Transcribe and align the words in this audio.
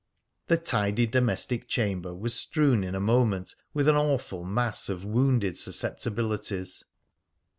The 0.47 0.57
tidy 0.57 1.05
domestic 1.05 1.67
chamber 1.67 2.11
was 2.11 2.33
strewn 2.33 2.83
in 2.83 2.95
a 2.95 2.99
moment 2.99 3.53
with 3.71 3.87
an 3.87 3.95
awful 3.95 4.43
mass 4.43 4.89
of 4.89 5.05
wounded 5.05 5.59
susceptibilities. 5.59 6.83